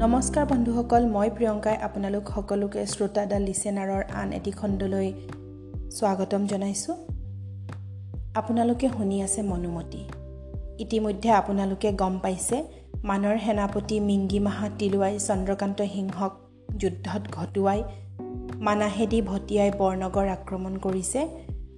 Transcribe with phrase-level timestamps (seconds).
[0.00, 5.08] নমস্কাৰ বন্ধুসকল মই প্ৰিয়ংকাই আপোনালোক সকলোকে শ্ৰোতা দ্য লিচেনাৰৰ আন এটি খণ্ডলৈ
[5.90, 6.96] স্বাগতম জনাইছোঁ।
[8.34, 10.02] আপোনালোকে শুনি আছে মনোমতী।
[10.78, 12.56] ইতিমধ্যে আপোনালোকে গম পাইছে
[13.04, 16.32] মানৰ সেনাপতি মিংগী মাহা তিলুৱাই চন্দ্ৰকান্ত সিংহক
[16.76, 17.80] যুদ্ধত ঘটোৱাই
[18.66, 21.20] মানাহেদি ভটিয়াই বৰনগৰ আক্ৰমণ কৰিছে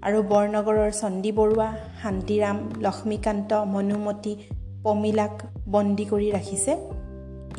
[0.03, 1.68] আৰু বৰনগৰৰ চণ্ডী বৰুৱা
[2.03, 4.32] শান্তিৰাম লক্ষ্মীকান্ত মনোমতী
[4.82, 5.35] পমিলাক
[5.68, 7.02] বন্দী কৰি ৰাখিছে।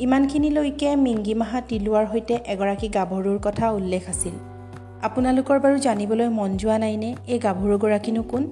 [0.00, 4.32] ইমানখিনিলৈকে মিংগিমাহা তিলোৱাৰ সৈতে এগৰাকী গাভৰুৰ কথা উল্লেখ আছিল।
[5.02, 8.46] আপোনালোকৰ বাৰু জানিবলৈ মন যোৱা নাইনে এই গাভৰুগৰাকীনো কোন?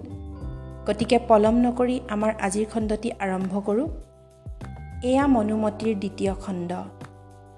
[0.87, 3.89] গতিকে পলম নকৰি আমাৰ আজিৰ খণ্ডটি আৰম্ভ কৰোঁ।
[5.03, 6.73] এয়া মনুমতীৰ দ্বিতীয় খণ্ড।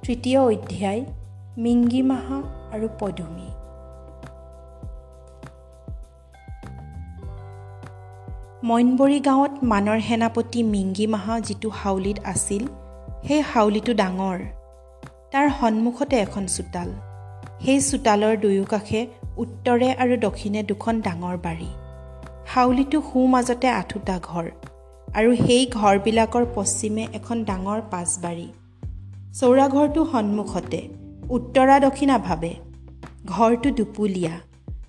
[0.03, 1.05] তৃতীয় অধ্যায়
[1.59, 3.49] মিংগিমাহা আৰু পদুমী।
[8.65, 12.67] মইনবৰী গাঁৱত মানৰ সেনাপতি মিংগিমাহা যিটো হাউলিত আছিল
[13.29, 14.39] সেই হাউলিটো ডাঙৰ।
[15.33, 16.89] তাৰ সন্মুখতে এখন চোতাল।
[17.65, 19.01] সেই চোতালৰ দুয়োকাষে
[19.37, 21.71] উত্তৰে আৰু দক্ষিণে দুখন ডাঙৰ বাৰী।
[22.53, 24.47] হাউলিটো সোঁ মাজতে আঠোটা ঘৰ
[25.15, 28.49] আৰু সেই ঘৰবিলাকৰ পশ্চিমে এখন ডাঙৰ পাঁচবাৰী
[29.41, 30.81] চৌৰাঘৰটো সন্মুখতে
[31.31, 32.53] উত্তৰা দক্ষিণাভাৱে
[33.27, 34.35] ঘৰটো দুপুলীয়া।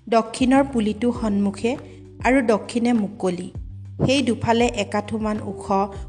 [0.08, 1.72] দক্ষিণৰ পুলিটো সন্মুখে
[2.24, 3.48] আৰু দক্ষিণে মুকলি।
[4.04, 5.64] সেই দুফালে একাঠোমান ওখ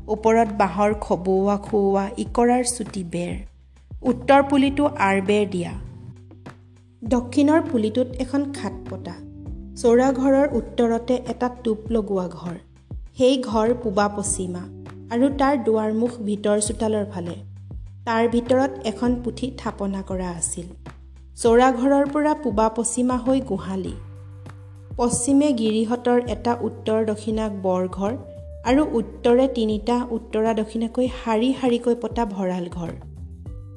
[0.08, 3.34] ওপৰত বাঁহৰ খবুওৱা খুওৱা ইকৰাৰ চুটি বেৰ।
[4.02, 5.74] উত্তৰ পুলিটো আৰ বেৰ দিয়া।
[7.04, 9.16] দক্ষিণৰ পুলিটোত এখন খাট পতা।
[9.76, 12.56] চৌৰাঘৰৰ উত্তৰতে এটা টোপ লগোৱা ঘৰ।
[13.18, 14.64] সেই ঘৰ পূবা পশ্চিমা
[15.14, 17.36] আৰু তাৰ দুৱাৰমুখ ভিতৰ চোতালৰ ফালে।
[18.06, 20.68] তাৰ ভিতৰত এখন পুথি থাপনা কৰা আছিল।
[21.36, 23.96] চৌৰাঘৰৰ পৰা পূবা পশ্চিমা হৈ গোহালি।
[24.98, 28.14] পশ্চিমে গিৰিহঁতৰ এটা উত্তৰ দক্ষিণাক বৰঘৰ
[28.70, 32.94] আৰু উত্তৰে তিনিটা উত্তৰা দক্ষিণাকৈ শাৰী শাৰীকৈ পতা ভঁৰাল ঘৰ।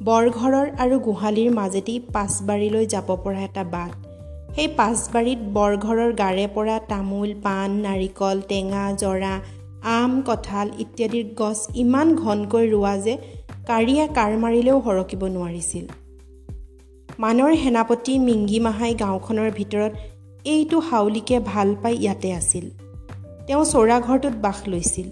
[0.04, 3.92] বৰঘৰৰ আৰু গোহালিৰ মাজেদি পাঁচবাৰীলৈ যাব পৰা এটা বাট।
[4.54, 9.34] সেই পাঁচবাৰীত বৰঘৰৰ গাৰে পৰা তামোল পাণ নাৰিকল টেঙা জৰা
[9.96, 13.14] আম কঁঠাল ইত্যাদিৰ গছ ইমান ঘনকৈ ৰোৱা যে
[13.66, 15.84] কাৰিয়া কাৰ মাৰিলেও সৰকিব নোৱাৰিছিল।
[17.18, 19.92] মানৰ সেনাপতি মিংগিমাহাই গাঁওখনৰ ভিতৰত
[20.44, 22.70] এইটো হাউলিকে ভাল পাই ইয়াতে আছিল।
[23.46, 25.10] তেওঁ চৌৰাঘৰটোত বাস লৈছিল।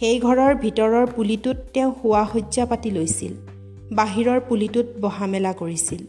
[0.00, 3.32] সেই ঘৰৰ ভিতৰৰ পুলিটোত তেওঁ শোৱা শয্যা পাতি লৈছিল।
[3.92, 6.06] বাহিৰৰ পুলিটোত বহা মেলা কৰিছিল।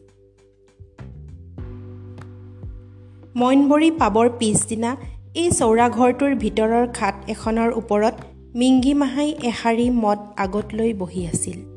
[3.36, 4.96] মইনবৰী পাবৰ পিছদিনা
[5.36, 8.14] এই চৌৰাঘৰটোৰ ভিতৰৰ খাট এখনৰ ওপৰত
[8.56, 11.76] মিংগিমাহাই এশাৰী মদ আগত লৈ বহি আছিল।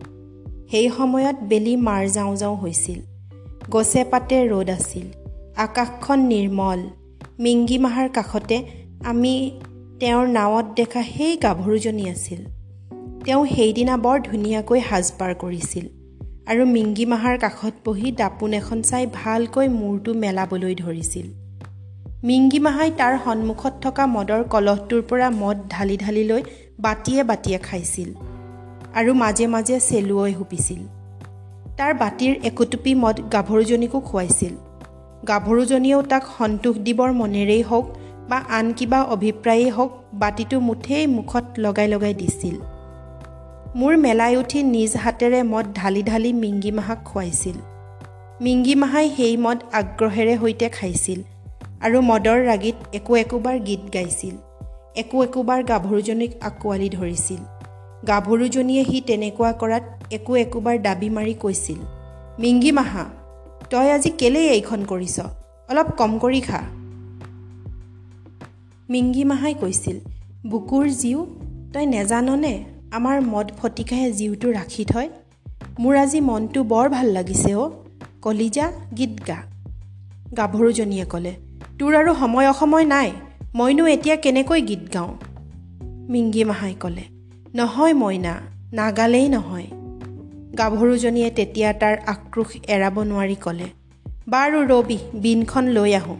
[0.70, 3.00] সেই সময়ত বেলি মাৰ যাওঁ যাওঁ হৈছিল।
[3.70, 5.21] গছে পাতে ৰ'দ আছিল।
[5.56, 6.80] আকাশখন নিৰ্মল।
[7.38, 8.62] মিংগিমাহাৰ কাষতে
[9.04, 9.60] আমি
[10.00, 12.44] তেওঁৰ নাৱত দেখা সেই গাভৰুজনী আছিল।
[13.24, 15.86] তেওঁ সেইদিনা বৰ ধুনীয়াকৈ সাজপাৰ কৰিছিল
[16.46, 21.26] আৰু মিংগিমাহাৰ কাষত বহি দাপোন এখন চাই ভালকৈ মূৰটো মেলাবলৈ ধৰিছিল।
[22.24, 26.42] মিংগিমাহাই তাৰ সন্মুখত থকা মদৰ কলহটোৰ পৰা মদ ঢালি ঢালি লৈ
[26.80, 28.14] বাতিয়ে বাতিয়ে খাইছিল
[28.94, 30.82] আৰু মাজে মাজে চেলুৱৈ হুপিছিল।
[31.76, 34.54] তাৰ বাতিৰ একোটুপি মদ গাভৰুজনীকো খুৱাইছিল।
[35.28, 37.86] গাভৰুজনীয়েও তাক সন্তোষ দিবৰ মনেৰেই হওক
[38.30, 42.56] বা আন কিবা অভিপ্ৰায়েই হওক বাতিটো মুঠেই মুখত লগাই লগাই দিছিল।
[43.76, 47.56] মোৰ মেলাই উঠি নিজ হাতেৰে মদ ঢালি ঢালি মিংগিমাহাক খুৱাইছিল।
[48.40, 51.20] মিংগিমাহাই সেই মদ আগ্ৰহেৰে সৈতে খাইছিল
[51.82, 54.34] আৰু মদৰ ৰাগীত একো একোবাৰ গীত গাইছিল।
[54.96, 57.40] একো একোবাৰ গাভৰুজনীক আঁকোৱালি ধৰিছিল।
[58.08, 59.84] গাভৰুজনীয়ে সি তেনেকুৱা কৰাত
[60.16, 61.80] একো একোবাৰ দাবী মাৰি কৈছিল
[62.38, 63.04] মিংগিমাহা
[63.72, 65.20] তই আজি কেলেই এইখন কৰিছ?
[65.68, 66.60] অলপ কম কৰি খা।
[68.88, 70.00] মিংগিমাহাই কৈছিল
[70.46, 71.26] বুকুৰ জীউ
[71.72, 75.08] তই নেজাননে আমাৰ মদ ফটিকাহে জীউটো ৰাখি থয়?
[75.78, 77.70] মোৰ আজি মনটো বৰ ভাল লাগিছে অ'
[78.22, 79.38] কলিজা গীত গা।
[80.36, 81.32] গাভৰুজনীয়ে ক'লে
[81.78, 83.12] তোৰ আৰু সময় অসময় নাই
[83.54, 85.12] মইনো এতিয়া কেনেকৈ গীত গাওঁ?
[86.08, 87.04] মিংগিমাহাই ক'লে
[87.54, 88.34] নহয় মইনা
[88.72, 89.81] নাগালেই নহয়।
[90.58, 93.68] গাভৰুজনীয়ে তেতিয়া তাৰ আক্ৰোশ এৰাব নোৱাৰি ক'লে
[94.28, 96.16] বাৰু ৰবি বিনখন লৈ আহোঁ।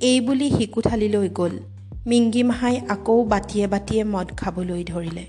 [0.00, 1.58] এই বুলি শিকুথালিলৈ গ'ল।
[2.06, 5.24] মিংগিমাহাই আকৌ বাতিয়ে বাতিয়ে মদ খাবলৈ ধৰিলে।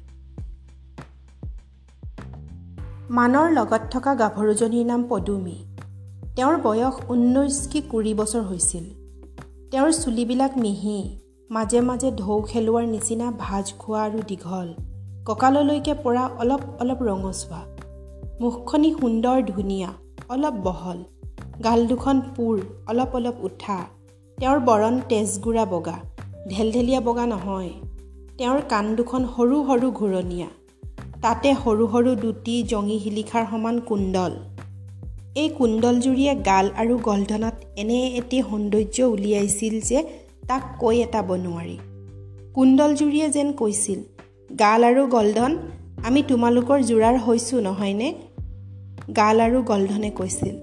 [3.10, 5.58] মানৰ লগত থকা গাভৰুজনীৰ নাম পদুমী।
[6.36, 8.86] তেওঁৰ বয়স ঊনৈছ কি কুৰি বছৰ হৈছিল।
[9.72, 11.00] তেওঁৰ চুলিবিলাক মিহি
[11.52, 14.70] মাজে মাজে ঢৌ খেলোৱাৰ নিচিনা ভাজ খোৱা আৰু দীঘল
[15.26, 17.60] কঁকাললৈকে পৰা অলপ অলপ ৰঙচুৱা।
[18.42, 19.90] মুখখনি সুন্দৰ ধুনীয়া
[20.30, 21.00] অলপ বহল।
[21.64, 23.78] গাল দুখন পোৰ অলপ অলপ উঠা।
[24.38, 25.96] তেওঁৰ বৰণ তেজগুৰা বগা
[26.50, 27.72] ঢেলঢেলীয়া বগা নহয়।
[28.38, 30.50] তেওঁৰ কাণ দুখন সৰু সৰু ঘূৰণীয়া।
[31.22, 34.34] তাতে সৰু সৰু দুটি জঙি শিলিখাৰ সমান কুণ্ডল।
[35.36, 39.98] এই কুণ্ডলজুৰিয়ে গাল আৰু গলধনত এনে এটি সৌন্দৰ্য উলিয়াইছিল যে
[40.48, 41.78] তাক কৈ এটাব নোৱাৰি
[42.56, 44.00] কুণ্ডলজুৰিয়ে যেন কৈছিল
[44.60, 45.52] গাল আৰু গলধন
[46.08, 48.10] আমি তোমালোকৰ যোৰাৰ হৈছোঁ নহয়নে?
[49.18, 50.56] গাল আৰু গলধনে কৈছিল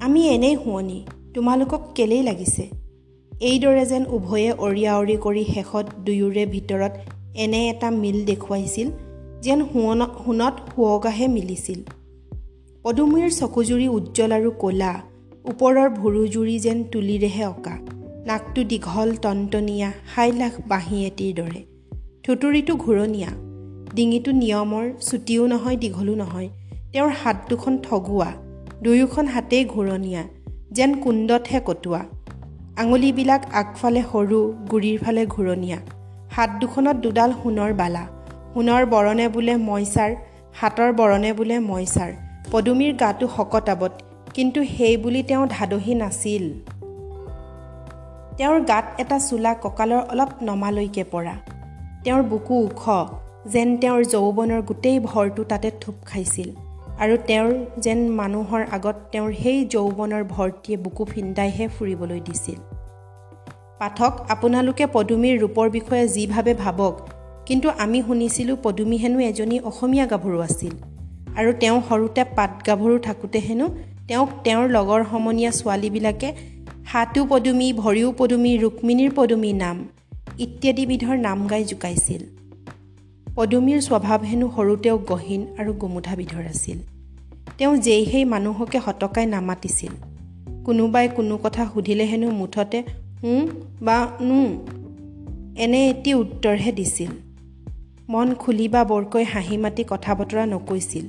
[0.00, 0.98] আমি এনেই শুৱনি
[1.34, 2.64] তোমালোকক কেলেই লাগিছে?
[3.32, 6.92] এইদৰে যেন উভয়ে অৰিয়া অৰি কৰি শেষত দুয়োৰে ভিতৰত
[7.34, 8.88] এনে এটা মিল দেখুৱাইছিল
[9.42, 11.80] যেন সোৱন সোণত শুৱগাহে মিলিছিল।
[12.84, 14.92] পদুমীৰ চকুজুৰি উজ্জ্বল আৰু ক'লা
[15.44, 17.74] ওপৰৰ ভুৰুজুৰি যেন তুলিৰেহে অঁকা
[18.28, 21.60] নাকটো দীঘল টনটনীয়া সাইলাখ বাঁহী এটিৰ দৰে।
[22.24, 23.30] থুতুৰিটো ঘূৰণীয়া
[23.94, 26.48] ডিঙিটো নিয়মৰ চুটিও নহয় দীঘলো নহয়
[26.92, 28.30] তেওঁৰ হাত দুখন ঠগুৱা
[28.82, 30.22] দুয়োখন হাতেই ঘূৰণীয়া
[30.72, 32.02] যেন কুণ্ডতহে কটোৱা।
[32.76, 34.38] আঙুলিবিলাক আগফালে সৰু
[34.70, 35.78] গুৰিৰ ফালে ঘূৰণীয়া।
[36.32, 38.04] হাত দুখনত দুডাল সোণৰ বালা।
[38.54, 40.10] সোণৰ বৰণে বোলে মইচাৰ
[40.60, 42.10] হাতৰ বৰণে বোলে মইচাৰ
[42.52, 43.92] পদুমীৰ গাটো শকতাবত
[44.34, 46.44] কিন্তু সেই বুলি তেওঁ ধাদহী নাছিল।
[48.38, 51.34] তেওঁৰ গাত এটা চোলা কঁকালৰ অলপ নমালৈকে পৰা।
[52.04, 52.82] তেওঁৰ বুকু ওখ
[53.52, 56.50] যেন তেওঁৰ যৌৱনৰ গোটেই ভৰটো তাতে থোপ খাইছিল।
[56.98, 57.50] আৰু তেওঁৰ
[57.80, 62.58] যেন মানুহৰ আগত তেওঁৰ সেই যৌৱনৰ ভৰ্তিয়ে বুকু ফিন্দাইহে ফুৰিবলৈ দিছিল।
[63.78, 66.94] পাঠক আপোনালোকে পদুমীৰ ৰূপৰ বিষয়ে যি ভাবে ভাবক
[67.46, 70.74] কিন্তু আমি শুনিছিলোঁ পদুমী হেনো এজনী অসমীয়া গাভৰু আছিল
[71.36, 73.66] আৰু তেওঁ সৰুতে পাত গাভৰু থাকোঁতে হেনো
[74.08, 76.28] তেওঁক তেওঁৰ লগৰ সমনীয়া ছোৱালীবিলাকে
[76.86, 79.76] হাতো পদুমী ভৰিও পদুমী ৰুক্মিণীৰ পদুমী নাম
[80.38, 82.37] ইত্যাদিবিধৰ নাম গাই জোকাইছিল।
[83.38, 86.78] পদুমীৰ স্বভাৱ হেনো সৰুতেও গহীন আৰু গোমোঠাবিধৰ আছিল।
[87.58, 89.92] তেওঁ যেই সেই মানুহকে হতকাই নামাতিছিল।
[90.64, 92.82] কোনোবাই কোনো কথা সুধিলে হেনো মুঠতে
[93.24, 93.46] ওঁ
[93.82, 94.66] বা নো
[95.62, 97.10] এনে এটি উত্তৰহে দিছিল।
[98.08, 101.06] মন খুলি বা বৰকৈ হাঁহি মাতি কথা বতৰা নকৈছিল।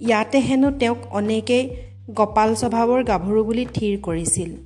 [0.00, 1.76] ইয়াতে হেনো তেওঁক অনেকেই
[2.14, 4.56] গপাল স্বভাৱৰ গাভৰু বুলি থিৰ কৰিছিল।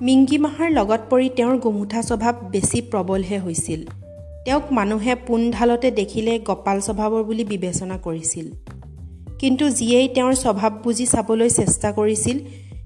[0.00, 3.80] মিংগী মাহাৰ লগত পৰি তেওঁৰ গোমোঠা স্বভাৱ বেছি প্ৰবলহে হৈছিল।
[4.44, 8.46] তেওঁক মানুহে পোন ঢালতে দেখিলে গপাল স্বভাৱৰ বুলি বিবেচনা কৰিছিল।
[9.38, 12.36] কিন্তু যিয়েই তেওঁৰ স্বভাৱ বুজি চাবলৈ চেষ্টা কৰিছিল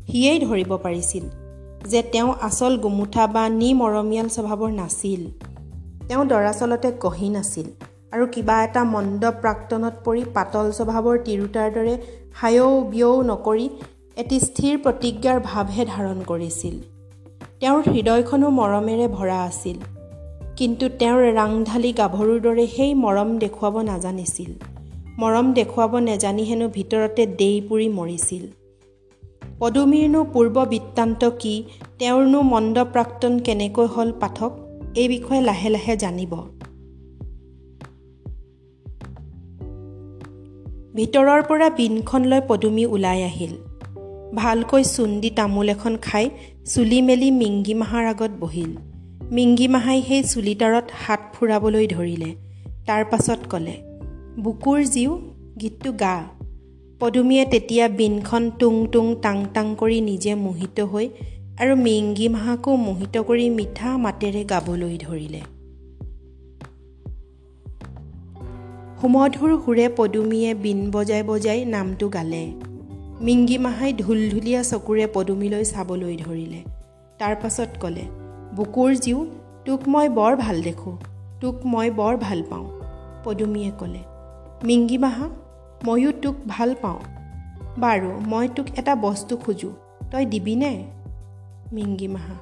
[0.08, 1.24] সিয়েই ধৰিব পাৰিছিল
[1.88, 5.22] যে তেওঁ আচল গোমোঠা বা নি মৰমীয়াল স্বভাৱৰ নাছিল।
[6.08, 7.66] তেওঁ দৰাচলতে গহীন আছিল
[8.12, 11.94] আৰু কিবা এটা মন্দ প্ৰাক্তনত পৰি পাতল স্বভাৱৰ তিৰোতাৰ দৰে
[12.34, 13.66] হায়ৌ বিয়ৌ নকৰি
[14.16, 16.76] এটি স্থিৰ প্ৰতিজ্ঞাৰ ভাৱহে ধাৰণ কৰিছিল।
[17.62, 19.76] তেওঁৰ হৃদয়খনো মৰমেৰে ভৰা আছিল।
[20.56, 24.50] কিন্তু তেওঁৰ ৰাংঢালি গাভৰুৰ দৰে সেই মৰম দেখুৱাব নাজানিছিল।
[25.18, 28.46] মৰম দেখুৱাব নেজানি হেনো ভিতৰতে দেই পুৰি মৰিছিল।
[29.58, 31.64] পদুমীৰনো পূৰ্ব বৃত্তান্ত কি
[31.98, 34.52] তেওঁৰনো মন্দ প্ৰাক্তন কেনেকৈ হ'ল পাঠক
[34.94, 36.32] এই বিষয়ে লাহে লাহে জানিব।
[40.94, 43.71] ভিতৰৰ পৰা বিনখন লৈ পদুমী ওলাই আহিল।
[44.34, 46.30] ভালকৈ চুন্দি তামোল এখন খাই
[46.74, 48.72] চুলি মেলি মিংগী মাহাৰ আগত বহিল।
[49.32, 52.34] মিংগী মাহাই সেই চুলিতাৰত হাত ফুৰাবলৈ ধৰিলে।
[52.86, 53.74] তাৰ পাছত ক'লে
[54.40, 55.20] বুকুৰ জীও
[55.60, 56.24] গীতটো গা।
[57.00, 61.08] পদুমীয়ে তেতিয়া বিনখন টুং টুং টাং টাং কৰি নিজে মোহিত হৈ
[61.58, 65.40] আৰু মিংগী মাহাকো মোহিত কৰি মিঠা মাতেৰে গাবলৈ ধৰিলে।
[69.00, 72.71] সুমধুৰ সুৰে পদুমীয়ে বিন বজাই বজাই নামটো গালে।
[73.22, 76.60] মিংগী মাহাই ঢুলঢুলীয়া চকুৰে পদুমীলৈ চাবলৈ ধৰিলে।
[77.18, 78.04] তাৰ পাছত ক'লে
[78.56, 79.20] বুকুৰ জীও
[79.64, 80.94] তোক মই বৰ ভাল দেখোঁ
[81.40, 82.66] তোক মই বৰ ভাল পাওঁ।
[83.24, 84.02] পদুমীয়ে ক'লে
[84.64, 85.26] মিংগী মাহা
[85.86, 87.00] ময়ো তোক ভাল পাওঁ।
[87.78, 89.72] বাৰু মই তোক এটা বস্তু খোজোঁ
[90.10, 90.72] তই দিবিনে
[91.72, 92.36] মিংগী মাহা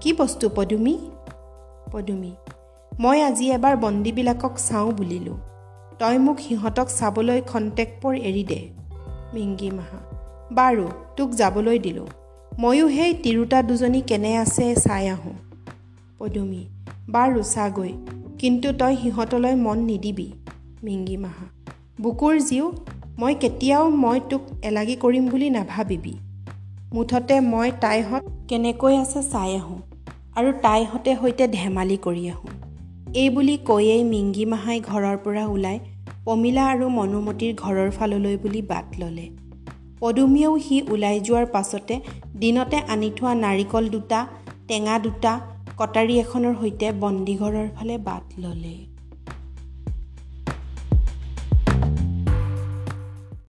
[0.00, 0.94] কি বস্তু পদুমী?
[1.92, 2.32] পদুমী
[2.92, 5.38] মই আজি এবাৰ বন্দীবিলাকক চাওঁ বুলিলোঁ।
[5.98, 8.60] তই মোক সিহঁতক চাবলৈ খন্তেক পৰ এৰি দে।
[9.34, 9.98] মিংগী মাহা
[10.56, 10.84] বাৰু
[11.16, 12.08] তোক যাবলৈ দিলোঁ।
[12.58, 15.34] ময়ো সেই তিৰোতা দুজনী কেনে আছে চাই আহোঁ।
[16.18, 16.62] পদুমী
[17.12, 17.92] বাৰু চাগৈ
[18.38, 20.28] কিন্তু তই সিহঁতলৈ মন নিদিবি
[20.84, 21.46] মিংগী মাহা।
[22.02, 22.66] বুকুৰ জীও
[23.18, 26.14] মই কেতিয়াও মই তোক এলাগী কৰিম বুলি নাভাবিবি।
[26.94, 29.80] মুঠতে মই তাইহঁত কেনেকৈ আছে চাই আহোঁ
[30.36, 32.52] আৰু তাইহঁতে সৈতে ধেমালি কৰি আহোঁ।
[33.14, 35.78] এই বুলি কৈয়েই মিংগী মাহাই ঘৰৰ পৰা ওলাই
[36.24, 39.26] পমিলা আৰু মনুমতীৰ ঘৰৰ ফাললৈ বুলি বাট ল'লে।
[40.00, 41.94] পদুমীয়েও সি ওলাই যোৱাৰ পাছতে
[42.42, 44.20] দিনতে আনি থোৱা নাৰিকল দুটা
[44.68, 45.32] টেঙা দুটা
[45.78, 48.76] কটাৰী এখনৰ সৈতে বন্দীঘৰৰ ফালে বাট ল'লে।